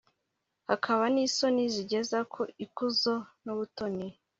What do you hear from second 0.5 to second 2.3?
hakaba n'isoni zigeza